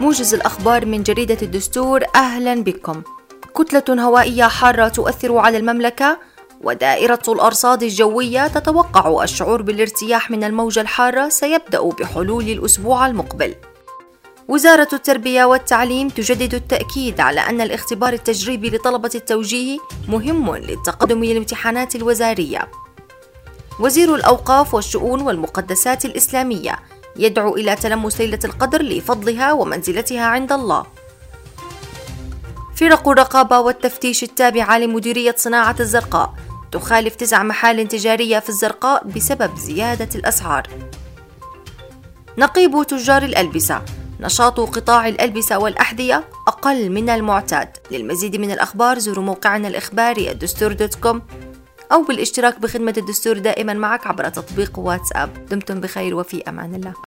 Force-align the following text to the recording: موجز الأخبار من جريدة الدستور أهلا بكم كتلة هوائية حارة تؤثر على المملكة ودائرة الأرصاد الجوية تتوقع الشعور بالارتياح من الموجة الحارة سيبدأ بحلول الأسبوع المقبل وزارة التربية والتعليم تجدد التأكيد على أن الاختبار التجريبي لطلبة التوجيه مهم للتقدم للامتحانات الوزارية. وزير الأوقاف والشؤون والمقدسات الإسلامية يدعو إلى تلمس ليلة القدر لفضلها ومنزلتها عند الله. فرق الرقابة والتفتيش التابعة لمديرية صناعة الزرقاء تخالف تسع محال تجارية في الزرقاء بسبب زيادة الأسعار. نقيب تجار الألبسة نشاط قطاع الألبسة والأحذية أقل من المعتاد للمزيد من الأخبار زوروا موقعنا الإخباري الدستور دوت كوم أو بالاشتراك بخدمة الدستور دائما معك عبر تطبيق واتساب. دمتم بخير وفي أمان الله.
موجز 0.00 0.34
الأخبار 0.34 0.86
من 0.86 1.02
جريدة 1.02 1.38
الدستور 1.42 2.04
أهلا 2.14 2.54
بكم 2.54 3.02
كتلة 3.56 4.02
هوائية 4.02 4.44
حارة 4.44 4.88
تؤثر 4.88 5.38
على 5.38 5.56
المملكة 5.58 6.18
ودائرة 6.62 7.22
الأرصاد 7.28 7.82
الجوية 7.82 8.46
تتوقع 8.46 9.22
الشعور 9.24 9.62
بالارتياح 9.62 10.30
من 10.30 10.44
الموجة 10.44 10.80
الحارة 10.80 11.28
سيبدأ 11.28 11.82
بحلول 11.82 12.44
الأسبوع 12.44 13.06
المقبل 13.06 13.54
وزارة 14.48 14.88
التربية 14.92 15.44
والتعليم 15.44 16.08
تجدد 16.08 16.54
التأكيد 16.54 17.20
على 17.20 17.40
أن 17.40 17.60
الاختبار 17.60 18.12
التجريبي 18.12 18.70
لطلبة 18.70 19.10
التوجيه 19.14 19.78
مهم 20.08 20.56
للتقدم 20.56 21.24
للامتحانات 21.24 21.96
الوزارية. 21.96 22.68
وزير 23.80 24.14
الأوقاف 24.14 24.74
والشؤون 24.74 25.20
والمقدسات 25.20 26.04
الإسلامية 26.04 26.78
يدعو 27.16 27.56
إلى 27.56 27.76
تلمس 27.76 28.20
ليلة 28.20 28.38
القدر 28.44 28.82
لفضلها 28.82 29.52
ومنزلتها 29.52 30.24
عند 30.24 30.52
الله. 30.52 30.86
فرق 32.76 33.08
الرقابة 33.08 33.60
والتفتيش 33.60 34.22
التابعة 34.22 34.78
لمديرية 34.78 35.34
صناعة 35.38 35.76
الزرقاء 35.80 36.34
تخالف 36.72 37.14
تسع 37.14 37.42
محال 37.42 37.88
تجارية 37.88 38.38
في 38.38 38.48
الزرقاء 38.48 39.04
بسبب 39.04 39.56
زيادة 39.56 40.08
الأسعار. 40.14 40.66
نقيب 42.38 42.82
تجار 42.88 43.22
الألبسة 43.22 43.82
نشاط 44.20 44.60
قطاع 44.60 45.08
الألبسة 45.08 45.58
والأحذية 45.58 46.24
أقل 46.48 46.90
من 46.90 47.08
المعتاد 47.08 47.68
للمزيد 47.90 48.36
من 48.36 48.50
الأخبار 48.50 48.98
زوروا 48.98 49.24
موقعنا 49.24 49.68
الإخباري 49.68 50.30
الدستور 50.30 50.72
دوت 50.72 50.94
كوم 50.94 51.22
أو 51.92 52.02
بالاشتراك 52.02 52.60
بخدمة 52.60 52.94
الدستور 52.96 53.38
دائما 53.38 53.74
معك 53.74 54.06
عبر 54.06 54.28
تطبيق 54.28 54.78
واتساب. 54.78 55.46
دمتم 55.50 55.80
بخير 55.80 56.14
وفي 56.14 56.42
أمان 56.48 56.74
الله. 56.74 56.94